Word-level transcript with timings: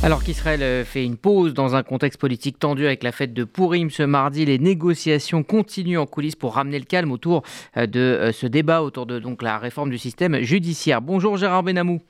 Alors 0.00 0.22
qu'Israël 0.22 0.62
euh, 0.62 0.84
fait 0.84 1.04
une 1.04 1.16
pause 1.16 1.54
dans 1.54 1.74
un 1.74 1.82
contexte 1.82 2.20
politique 2.20 2.60
tendu 2.60 2.86
avec 2.86 3.02
la 3.02 3.10
fête 3.10 3.34
de 3.34 3.42
Purim 3.42 3.90
ce 3.90 4.04
mardi, 4.04 4.44
les 4.44 4.60
négociations 4.60 5.42
continuent 5.42 5.98
en 5.98 6.06
coulisses 6.06 6.36
pour 6.36 6.54
ramener 6.54 6.78
le 6.78 6.84
calme 6.84 7.10
autour 7.10 7.42
euh, 7.76 7.88
de 7.88 7.98
euh, 7.98 8.32
ce 8.32 8.46
débat 8.46 8.82
autour 8.82 9.06
de 9.06 9.18
donc 9.18 9.42
la 9.42 9.58
réforme 9.58 9.90
du 9.90 9.98
système 9.98 10.40
judiciaire. 10.40 11.02
Bonjour 11.02 11.36
Gérard 11.36 11.64
Benamou. 11.64 12.00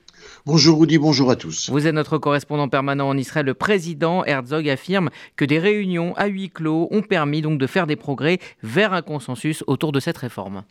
Bonjour 0.45 0.79
Rudy, 0.79 0.99
bonjour 0.99 1.31
à 1.31 1.35
tous. 1.35 1.71
Vous 1.71 1.87
êtes 1.87 1.95
notre 1.95 2.19
correspondant 2.19 2.69
permanent 2.69 3.09
en 3.09 3.17
Israël. 3.17 3.47
Le 3.47 3.55
président 3.55 4.23
Herzog 4.23 4.69
affirme 4.69 5.09
que 5.35 5.43
des 5.43 5.57
réunions 5.57 6.13
à 6.15 6.27
huis 6.27 6.51
clos 6.51 6.89
ont 6.91 7.01
permis 7.01 7.41
donc 7.41 7.57
de 7.57 7.65
faire 7.65 7.87
des 7.87 7.95
progrès 7.95 8.37
vers 8.61 8.93
un 8.93 9.01
consensus 9.01 9.63
autour 9.65 9.91
de 9.91 9.99
cette 9.99 10.19
réforme. 10.19 10.63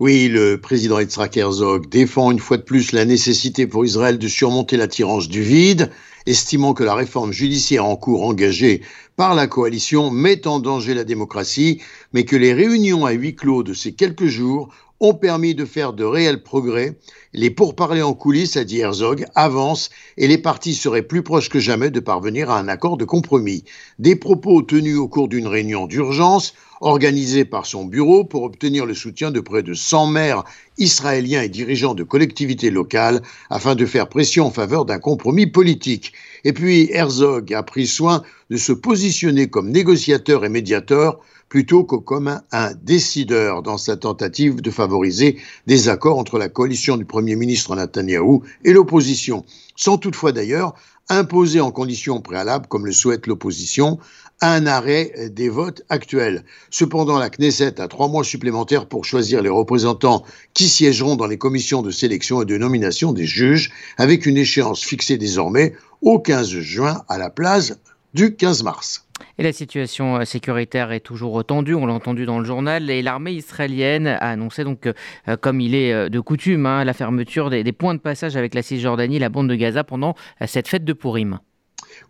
Oui, 0.00 0.26
le 0.26 0.60
président 0.60 0.98
Yitzhak 0.98 1.36
Herzog 1.36 1.88
défend 1.88 2.32
une 2.32 2.40
fois 2.40 2.56
de 2.56 2.62
plus 2.62 2.90
la 2.90 3.04
nécessité 3.04 3.68
pour 3.68 3.84
Israël 3.84 4.18
de 4.18 4.26
surmonter 4.26 4.76
la 4.76 4.88
tirance 4.88 5.28
du 5.28 5.40
vide, 5.40 5.88
estimant 6.26 6.74
que 6.74 6.82
la 6.82 6.96
réforme 6.96 7.32
judiciaire 7.32 7.84
en 7.84 7.94
cours 7.94 8.24
engagée 8.24 8.82
par 9.14 9.36
la 9.36 9.46
coalition 9.46 10.10
met 10.10 10.48
en 10.48 10.58
danger 10.58 10.94
la 10.94 11.04
démocratie, 11.04 11.80
mais 12.12 12.24
que 12.24 12.34
les 12.34 12.52
réunions 12.52 13.06
à 13.06 13.12
huis 13.12 13.36
clos 13.36 13.62
de 13.62 13.72
ces 13.72 13.92
quelques 13.92 14.26
jours 14.26 14.74
ont 15.00 15.14
permis 15.14 15.54
de 15.54 15.64
faire 15.64 15.92
de 15.92 16.04
réels 16.04 16.42
progrès. 16.42 16.96
Les 17.32 17.50
pourparlers 17.50 18.02
en 18.02 18.14
coulisses, 18.14 18.56
a 18.56 18.64
dit 18.64 18.80
Herzog, 18.80 19.24
avancent 19.34 19.90
et 20.16 20.28
les 20.28 20.38
partis 20.38 20.74
seraient 20.74 21.02
plus 21.02 21.22
proches 21.22 21.48
que 21.48 21.58
jamais 21.58 21.90
de 21.90 22.00
parvenir 22.00 22.50
à 22.50 22.58
un 22.58 22.68
accord 22.68 22.96
de 22.96 23.04
compromis. 23.04 23.64
Des 23.98 24.16
propos 24.16 24.62
tenus 24.62 24.96
au 24.96 25.08
cours 25.08 25.28
d'une 25.28 25.48
réunion 25.48 25.86
d'urgence 25.86 26.54
organisé 26.80 27.44
par 27.44 27.66
son 27.66 27.84
bureau 27.84 28.24
pour 28.24 28.42
obtenir 28.42 28.84
le 28.84 28.94
soutien 28.94 29.30
de 29.30 29.40
près 29.40 29.62
de 29.62 29.74
100 29.74 30.08
maires 30.08 30.44
israéliens 30.76 31.42
et 31.42 31.48
dirigeants 31.48 31.94
de 31.94 32.02
collectivités 32.02 32.70
locales 32.70 33.22
afin 33.48 33.74
de 33.74 33.86
faire 33.86 34.08
pression 34.08 34.46
en 34.46 34.50
faveur 34.50 34.84
d'un 34.84 34.98
compromis 34.98 35.46
politique. 35.46 36.12
Et 36.44 36.52
puis 36.52 36.90
Herzog 36.92 37.52
a 37.54 37.62
pris 37.62 37.86
soin 37.86 38.22
de 38.50 38.56
se 38.56 38.72
positionner 38.72 39.48
comme 39.48 39.70
négociateur 39.70 40.44
et 40.44 40.50
médiateur 40.50 41.20
plutôt 41.54 41.84
que 41.84 41.94
comme 41.94 42.40
un, 42.50 42.74
décideur 42.82 43.62
dans 43.62 43.78
sa 43.78 43.96
tentative 43.96 44.60
de 44.60 44.72
favoriser 44.72 45.38
des 45.68 45.88
accords 45.88 46.18
entre 46.18 46.36
la 46.36 46.48
coalition 46.48 46.96
du 46.96 47.04
Premier 47.04 47.36
ministre 47.36 47.76
Netanyahou 47.76 48.42
et 48.64 48.72
l'opposition, 48.72 49.44
sans 49.76 49.96
toutefois 49.96 50.32
d'ailleurs 50.32 50.74
imposer 51.08 51.60
en 51.60 51.70
conditions 51.70 52.20
préalables, 52.20 52.66
comme 52.66 52.86
le 52.86 52.90
souhaite 52.90 53.28
l'opposition, 53.28 54.00
un 54.40 54.66
arrêt 54.66 55.30
des 55.30 55.48
votes 55.48 55.84
actuels. 55.90 56.44
Cependant, 56.70 57.20
la 57.20 57.30
Knesset 57.30 57.80
a 57.80 57.86
trois 57.86 58.08
mois 58.08 58.24
supplémentaires 58.24 58.88
pour 58.88 59.04
choisir 59.04 59.40
les 59.40 59.48
représentants 59.48 60.24
qui 60.54 60.68
siégeront 60.68 61.14
dans 61.14 61.28
les 61.28 61.38
commissions 61.38 61.82
de 61.82 61.92
sélection 61.92 62.42
et 62.42 62.46
de 62.46 62.58
nomination 62.58 63.12
des 63.12 63.26
juges, 63.26 63.70
avec 63.96 64.26
une 64.26 64.38
échéance 64.38 64.82
fixée 64.82 65.18
désormais 65.18 65.74
au 66.02 66.18
15 66.18 66.48
juin 66.48 67.04
à 67.08 67.16
la 67.16 67.30
place 67.30 67.78
du 68.12 68.34
15 68.34 68.64
mars. 68.64 69.03
Et 69.38 69.42
la 69.42 69.52
situation 69.52 70.16
euh, 70.16 70.24
sécuritaire 70.24 70.92
est 70.92 71.00
toujours 71.00 71.44
tendue, 71.44 71.74
on 71.74 71.86
l'a 71.86 71.92
entendu 71.92 72.26
dans 72.26 72.38
le 72.38 72.44
journal, 72.44 72.90
et 72.90 73.02
l'armée 73.02 73.32
israélienne 73.32 74.06
a 74.06 74.30
annoncé 74.30 74.64
donc, 74.64 74.86
euh, 74.86 75.36
comme 75.36 75.60
il 75.60 75.74
est 75.74 75.92
euh, 75.92 76.08
de 76.08 76.20
coutume, 76.20 76.66
hein, 76.66 76.84
la 76.84 76.92
fermeture 76.92 77.50
des, 77.50 77.64
des, 77.64 77.72
points 77.72 77.94
de 77.94 78.00
passage 78.00 78.36
avec 78.36 78.54
la 78.54 78.62
Cisjordanie, 78.62 79.18
la 79.18 79.28
bande 79.28 79.48
de 79.48 79.54
Gaza 79.54 79.84
pendant 79.84 80.14
cette 80.46 80.68
fête 80.68 80.84
de 80.84 80.92
Purim. 80.92 81.38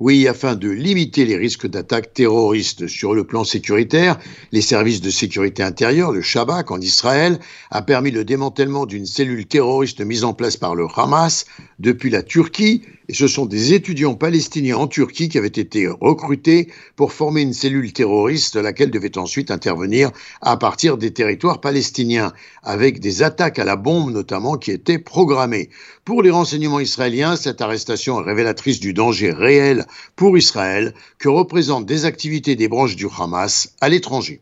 Oui, 0.00 0.26
afin 0.28 0.54
de 0.54 0.68
limiter 0.68 1.24
les 1.24 1.36
risques 1.36 1.66
d'attaques 1.66 2.12
terroristes 2.12 2.86
sur 2.88 3.14
le 3.14 3.24
plan 3.24 3.44
sécuritaire, 3.44 4.18
les 4.52 4.60
services 4.60 5.00
de 5.00 5.10
sécurité 5.10 5.62
intérieure, 5.62 6.12
le 6.12 6.22
Shabak 6.22 6.70
en 6.70 6.80
Israël, 6.80 7.38
a 7.70 7.82
permis 7.82 8.10
le 8.10 8.24
démantèlement 8.24 8.86
d'une 8.86 9.06
cellule 9.06 9.46
terroriste 9.46 10.00
mise 10.00 10.24
en 10.24 10.34
place 10.34 10.56
par 10.56 10.74
le 10.74 10.86
Hamas 10.96 11.46
depuis 11.78 12.10
la 12.10 12.22
Turquie. 12.22 12.82
Et 13.08 13.12
ce 13.12 13.28
sont 13.28 13.44
des 13.44 13.74
étudiants 13.74 14.14
palestiniens 14.14 14.78
en 14.78 14.86
Turquie 14.86 15.28
qui 15.28 15.36
avaient 15.36 15.48
été 15.48 15.86
recrutés 15.86 16.68
pour 16.96 17.12
former 17.12 17.42
une 17.42 17.52
cellule 17.52 17.92
terroriste, 17.92 18.56
laquelle 18.56 18.90
devait 18.90 19.18
ensuite 19.18 19.50
intervenir 19.50 20.10
à 20.40 20.56
partir 20.56 20.96
des 20.96 21.12
territoires 21.12 21.60
palestiniens, 21.60 22.32
avec 22.62 23.00
des 23.00 23.22
attaques 23.22 23.58
à 23.58 23.64
la 23.64 23.76
bombe 23.76 24.10
notamment 24.10 24.56
qui 24.56 24.70
étaient 24.70 24.98
programmées. 24.98 25.68
Pour 26.06 26.22
les 26.22 26.30
renseignements 26.30 26.80
israéliens, 26.80 27.36
cette 27.36 27.60
arrestation 27.60 28.20
est 28.20 28.24
révélatrice 28.24 28.80
du 28.80 28.94
danger 28.94 29.32
réel 29.32 29.84
pour 30.16 30.38
Israël 30.38 30.94
que 31.18 31.28
représentent 31.28 31.86
des 31.86 32.06
activités 32.06 32.56
des 32.56 32.68
branches 32.68 32.96
du 32.96 33.06
Hamas 33.18 33.74
à 33.82 33.90
l'étranger. 33.90 34.40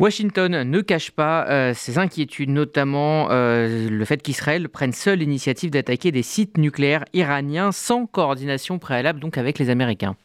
Washington 0.00 0.64
ne 0.64 0.80
cache 0.80 1.12
pas 1.12 1.46
euh, 1.48 1.72
ses 1.72 1.98
inquiétudes, 1.98 2.50
notamment 2.50 3.28
euh, 3.30 3.88
le 3.88 4.04
fait 4.04 4.20
qu'Israël 4.20 4.68
prenne 4.68 4.92
seule 4.92 5.20
l'initiative 5.20 5.70
d'attaquer 5.70 6.10
des 6.10 6.24
sites 6.24 6.58
nucléaires 6.58 7.04
iraniens 7.12 7.70
sans 7.70 8.06
coordination 8.06 8.80
préalable 8.80 9.20
donc 9.20 9.38
avec 9.38 9.60
les 9.60 9.70
Américains. 9.70 10.16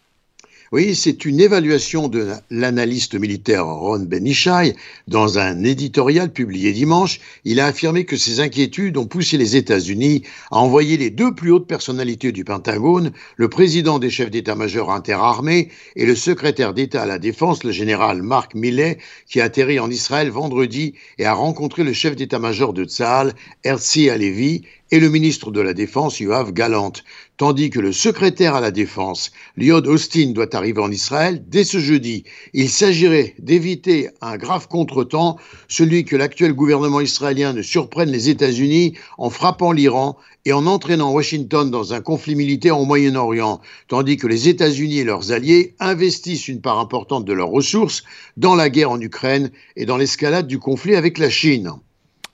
Oui, 0.71 0.93
c'est 0.93 1.25
une 1.25 1.39
évaluation 1.39 2.09
de 2.09 2.27
l'analyste 2.51 3.15
militaire 3.15 3.65
Ron 3.65 4.01
Benishai 4.01 4.75
dans 5.07 5.39
un 5.39 5.63
éditorial 5.63 6.31
publié 6.31 6.73
dimanche. 6.73 7.19
Il 7.43 7.59
a 7.59 7.65
affirmé 7.65 8.05
que 8.05 8.17
ces 8.17 8.39
inquiétudes 8.39 8.95
ont 8.97 9.07
poussé 9.07 9.37
les 9.37 9.55
États-Unis 9.55 10.21
à 10.51 10.59
envoyer 10.59 10.97
les 10.97 11.09
deux 11.09 11.33
plus 11.33 11.51
hautes 11.51 11.65
personnalités 11.65 12.31
du 12.31 12.43
Pentagone, 12.43 13.13
le 13.35 13.49
président 13.49 13.97
des 13.97 14.11
chefs 14.11 14.29
d'état-major 14.29 14.91
interarmés 14.91 15.69
et 15.95 16.05
le 16.05 16.13
secrétaire 16.13 16.75
d'État 16.75 17.01
à 17.01 17.07
la 17.07 17.17
Défense, 17.17 17.63
le 17.63 17.71
général 17.71 18.21
Mark 18.21 18.53
Milley, 18.53 18.99
qui 19.25 19.41
a 19.41 19.45
atterri 19.45 19.79
en 19.79 19.89
Israël 19.89 20.29
vendredi 20.29 20.93
et 21.17 21.25
a 21.25 21.33
rencontré 21.33 21.83
le 21.83 21.93
chef 21.93 22.15
d'état-major 22.15 22.73
de 22.73 22.83
Tzahal, 22.83 23.33
Herzi 23.63 24.11
Alevi, 24.11 24.61
et 24.91 24.99
le 24.99 25.09
ministre 25.09 25.51
de 25.51 25.61
la 25.61 25.73
Défense, 25.73 26.19
Yoav 26.19 26.51
Galant, 26.51 26.93
tandis 27.37 27.69
que 27.69 27.79
le 27.79 27.91
secrétaire 27.91 28.55
à 28.55 28.61
la 28.61 28.71
Défense, 28.71 29.31
Lyod 29.55 29.87
Austin, 29.87 30.31
doit 30.31 30.55
arriver 30.55 30.81
en 30.81 30.91
Israël 30.91 31.43
dès 31.47 31.63
ce 31.63 31.79
jeudi. 31.79 32.23
Il 32.53 32.69
s'agirait 32.69 33.35
d'éviter 33.39 34.09
un 34.21 34.37
grave 34.37 34.67
contretemps, 34.67 35.37
celui 35.67 36.05
que 36.05 36.15
l'actuel 36.15 36.53
gouvernement 36.53 37.01
israélien 37.01 37.53
ne 37.53 37.61
surprenne 37.61 38.11
les 38.11 38.29
États-Unis 38.29 38.95
en 39.17 39.29
frappant 39.29 39.71
l'Iran 39.71 40.17
et 40.45 40.53
en 40.53 40.65
entraînant 40.65 41.11
Washington 41.11 41.69
dans 41.69 41.93
un 41.93 42.01
conflit 42.01 42.35
militaire 42.35 42.79
au 42.79 42.85
Moyen-Orient, 42.85 43.61
tandis 43.87 44.17
que 44.17 44.27
les 44.27 44.49
États-Unis 44.49 44.99
et 44.99 45.03
leurs 45.03 45.31
alliés 45.31 45.75
investissent 45.79 46.47
une 46.47 46.61
part 46.61 46.79
importante 46.79 47.25
de 47.25 47.33
leurs 47.33 47.49
ressources 47.49 48.03
dans 48.37 48.55
la 48.55 48.69
guerre 48.69 48.91
en 48.91 48.99
Ukraine 48.99 49.51
et 49.75 49.85
dans 49.85 49.97
l'escalade 49.97 50.47
du 50.47 50.57
conflit 50.57 50.95
avec 50.95 51.17
la 51.17 51.29
Chine. 51.29 51.73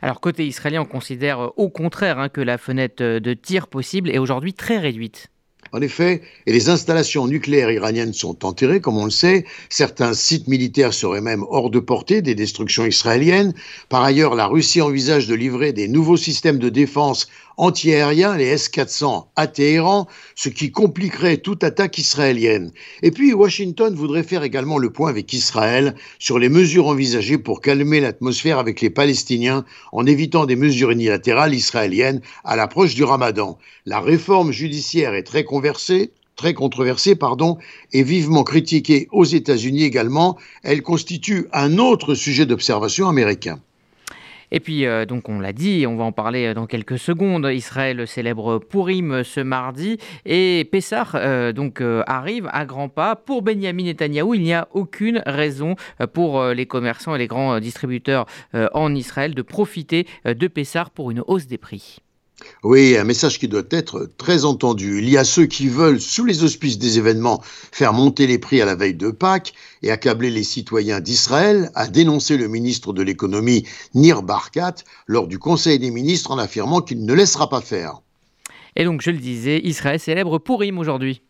Alors 0.06 0.22
côté 0.22 0.46
israélien, 0.46 0.84
on 0.84 0.86
considère 0.86 1.40
euh, 1.40 1.50
au 1.58 1.68
contraire 1.68 2.20
hein, 2.20 2.30
que 2.30 2.40
la 2.40 2.60
fenêtre 2.60 3.02
euh, 3.02 3.20
de 3.20 3.34
tir 3.34 3.68
possible 3.68 4.12
est 4.12 4.20
aujourd'hui 4.20 4.54
très 4.54 4.78
réduite. 4.78 5.32
En 5.72 5.82
effet, 5.82 6.22
et 6.46 6.54
les 6.54 6.70
installations 6.70 7.28
nucléaires 7.28 7.72
iraniennes 7.72 8.14
sont 8.14 8.46
enterrées, 8.46 8.80
comme 8.80 8.98
on 8.98 9.06
le 9.06 9.12
sait. 9.12 9.46
Certains 9.70 10.14
sites 10.14 10.48
militaires 10.48 10.94
seraient 10.94 11.22
même 11.22 11.44
hors 11.50 11.70
de 11.70 11.80
portée 11.80 12.22
des 12.22 12.36
destructions 12.36 12.86
israéliennes. 12.86 13.54
Par 13.90 14.04
ailleurs, 14.04 14.36
la 14.36 14.48
Russie 14.48 14.82
envisage 14.82 15.28
de 15.28 15.36
livrer 15.36 15.74
des 15.74 15.88
nouveaux 15.88 16.18
systèmes 16.18 16.60
de 16.60 16.70
défense 16.70 17.28
antiaériens, 17.58 18.36
les 18.36 18.48
S-400, 18.48 19.28
à 19.36 19.48
Téhéran, 19.48 20.08
ce 20.36 20.50
qui 20.50 20.72
compliquerait 20.72 21.38
toute 21.38 21.64
attaque 21.64 21.98
israélienne. 21.98 22.72
Et 23.02 23.12
puis, 23.12 23.34
Washington 23.34 23.94
voudrait 23.96 24.24
faire 24.24 24.44
également 24.44 24.78
le 24.78 24.90
point 24.90 25.10
avec 25.10 25.32
Israël 25.34 25.96
sur 26.20 26.38
les 26.38 26.50
mesures 26.50 26.88
envisagées 26.88 27.38
pour 27.38 27.62
calmer 27.62 28.02
l'atmosphère 28.02 28.60
avec 28.60 28.82
les 28.82 28.90
Palestiniens 28.90 29.66
en 29.92 30.06
évitant 30.06 30.46
des 30.46 30.56
mesures 30.56 30.92
unilatérales 30.92 31.54
israéliennes 31.54 32.22
à 32.44 32.56
l'approche 32.56 32.96
du 32.96 33.04
Ramadan. 33.04 33.58
La 33.86 34.02
réforme 34.02 34.52
judiciaire 34.52 35.14
est 35.14 35.24
très 35.24 35.44
conversée, 35.56 36.12
très 36.36 36.54
controversée, 36.54 37.16
pardon, 37.16 37.58
et 37.94 38.04
vivement 38.04 38.44
critiquée 38.44 39.08
aux 39.14 39.24
États-Unis 39.24 39.84
également. 39.84 40.38
Elle 40.64 40.82
constitue 40.82 41.48
un 41.54 41.78
autre 41.78 42.14
sujet 42.14 42.46
d'observation 42.46 43.08
américain. 43.08 43.58
Et 44.52 44.60
puis, 44.60 44.86
euh, 44.86 45.06
donc, 45.06 45.30
on 45.30 45.40
l'a 45.40 45.54
dit, 45.54 45.86
on 45.88 45.96
va 45.96 46.04
en 46.04 46.12
parler 46.12 46.48
euh, 46.48 46.54
dans 46.54 46.68
quelques 46.68 47.00
secondes. 47.00 47.50
Israël 47.52 48.06
célèbre 48.06 48.60
Purim 48.60 49.12
euh, 49.14 49.24
ce 49.24 49.40
mardi 49.40 49.98
et 50.26 50.68
Pessah 50.70 51.54
donc 51.54 51.82
arrive 52.06 52.50
à 52.52 52.66
grands 52.66 52.90
pas. 52.90 53.16
Pour 53.16 53.42
Benjamin 53.42 53.84
Netanyahou, 53.84 54.34
il 54.34 54.42
n'y 54.42 54.54
a 54.54 54.68
aucune 54.74 55.24
raison 55.26 55.76
pour 56.14 56.44
les 56.44 56.66
commerçants 56.66 57.16
et 57.16 57.20
les 57.20 57.28
grands 57.28 57.60
distributeurs 57.60 58.26
en 58.54 58.94
Israël 58.94 59.34
de 59.34 59.42
profiter 59.42 60.06
de 60.26 60.48
Pessah 60.48 60.88
pour 60.94 61.12
une 61.12 61.22
hausse 61.26 61.48
des 61.48 61.58
prix. 61.58 62.00
Oui, 62.64 62.98
un 62.98 63.04
message 63.04 63.40
qui 63.40 63.48
doit 63.48 63.64
être 63.72 64.10
très 64.18 64.46
entendu. 64.46 65.00
Il 65.00 65.10
y 65.10 65.18
a 65.18 65.24
ceux 65.24 65.46
qui 65.46 65.68
veulent, 65.68 66.02
sous 66.02 66.26
les 66.26 66.44
auspices 66.44 66.78
des 66.78 66.98
événements, 66.98 67.42
faire 67.72 67.94
monter 67.94 68.28
les 68.28 68.40
prix 68.40 68.62
à 68.62 68.66
la 68.66 68.76
veille 68.76 68.96
de 68.96 69.12
Pâques 69.12 69.54
et 69.84 69.92
accabler 69.92 70.30
les 70.30 70.44
citoyens 70.44 71.00
d'Israël, 71.00 71.72
a 71.76 71.88
dénoncé 71.88 72.38
le 72.38 72.48
ministre 72.48 72.94
de 72.94 73.04
l'économie 73.04 73.66
Nir 73.94 74.24
Barkat 74.24 74.76
lors 75.08 75.28
du 75.28 75.40
Conseil 75.40 75.80
des 75.80 75.92
ministres 75.92 76.32
en 76.32 76.38
affirmant 76.38 76.82
qu'il 76.82 77.06
ne 77.06 77.14
laissera 77.14 77.50
pas 77.50 77.62
faire. 77.62 78.02
Et 78.76 78.84
donc, 78.84 79.02
je 79.02 79.12
le 79.12 79.18
disais, 79.18 79.62
Israël 79.64 80.00
célèbre 80.00 80.40
Purim 80.40 80.78
aujourd'hui. 80.80 81.22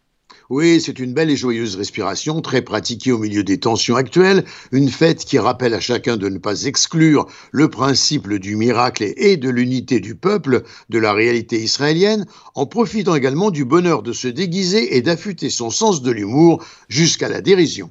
Oui, 0.52 0.80
c'est 0.80 1.00
une 1.00 1.14
belle 1.14 1.32
et 1.32 1.36
joyeuse 1.36 1.76
respiration, 1.76 2.40
très 2.40 2.62
pratiquée 2.62 3.12
au 3.12 3.18
milieu 3.18 3.44
des 3.44 3.60
tensions 3.60 3.96
actuelles, 3.96 4.44
une 4.72 4.90
fête 4.90 5.26
qui 5.26 5.40
rappelle 5.40 5.74
à 5.74 5.80
chacun 5.80 6.18
de 6.18 6.30
ne 6.30 6.38
pas 6.38 6.66
exclure 6.66 7.26
le 7.52 7.68
principe 7.68 8.32
du 8.32 8.56
miracle 8.56 9.12
et 9.18 9.38
de 9.38 9.50
l'unité 9.50 10.00
du 10.00 10.14
peuple 10.14 10.62
de 10.90 11.00
la 11.00 11.14
réalité 11.14 11.60
israélienne, 11.60 12.28
en 12.54 12.68
profitant 12.68 13.16
également 13.16 13.50
du 13.50 13.66
bonheur 13.66 14.04
de 14.04 14.14
se 14.14 14.28
déguiser 14.28 14.96
et 14.96 15.02
d'affûter 15.02 15.50
son 15.50 15.72
sens 15.72 16.04
de 16.04 16.12
l'humour 16.12 16.64
jusqu'à 16.90 17.28
la 17.28 17.42
dérision. 17.42 17.90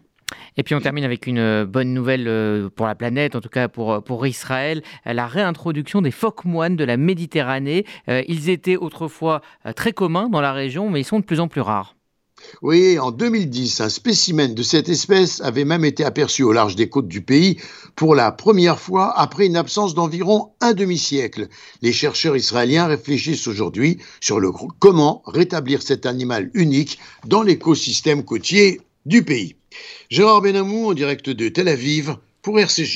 Et 0.56 0.62
puis 0.62 0.76
on 0.76 0.80
termine 0.80 1.02
avec 1.02 1.26
une 1.26 1.38
euh, 1.38 1.66
bonne 1.66 1.92
nouvelle 1.92 2.28
euh, 2.28 2.68
pour 2.70 2.86
la 2.86 2.94
planète, 2.94 3.34
en 3.34 3.40
tout 3.40 3.48
cas 3.48 3.66
pour, 3.66 4.04
pour 4.04 4.24
Israël, 4.28 4.84
la 5.04 5.26
réintroduction 5.26 6.02
des 6.02 6.12
phoques 6.12 6.44
moines 6.44 6.76
de 6.76 6.84
la 6.84 6.96
Méditerranée. 6.96 7.84
Ils 8.06 8.48
étaient 8.48 8.76
autrefois 8.76 9.42
très 9.74 9.92
communs 9.92 10.28
dans 10.28 10.40
la 10.40 10.52
région, 10.52 10.88
mais 10.88 11.00
ils 11.00 11.04
sont 11.04 11.18
de 11.18 11.24
plus 11.24 11.40
en 11.40 11.48
plus 11.48 11.60
rares. 11.60 11.96
Oui, 12.62 12.98
en 12.98 13.10
2010, 13.10 13.80
un 13.80 13.88
spécimen 13.88 14.54
de 14.54 14.62
cette 14.62 14.88
espèce 14.88 15.40
avait 15.40 15.64
même 15.64 15.84
été 15.84 16.04
aperçu 16.04 16.42
au 16.42 16.52
large 16.52 16.76
des 16.76 16.88
côtes 16.88 17.08
du 17.08 17.20
pays 17.20 17.58
pour 17.96 18.14
la 18.14 18.32
première 18.32 18.78
fois 18.78 19.18
après 19.18 19.46
une 19.46 19.56
absence 19.56 19.94
d'environ 19.94 20.52
un 20.60 20.72
demi-siècle. 20.72 21.48
Les 21.82 21.92
chercheurs 21.92 22.36
israéliens 22.36 22.86
réfléchissent 22.86 23.46
aujourd'hui 23.46 23.98
sur 24.20 24.40
le 24.40 24.50
comment 24.78 25.22
rétablir 25.26 25.82
cet 25.82 26.06
animal 26.06 26.50
unique 26.54 26.98
dans 27.26 27.42
l'écosystème 27.42 28.24
côtier 28.24 28.80
du 29.06 29.22
pays. 29.22 29.56
Gérard 30.10 30.42
Benamou 30.42 30.90
en 30.90 30.94
direct 30.94 31.30
de 31.30 31.48
Tel 31.48 31.68
Aviv 31.68 32.16
pour 32.42 32.60
RCJ. 32.60 32.92